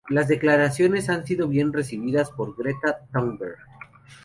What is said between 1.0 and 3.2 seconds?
han sido bien recibidas por Greta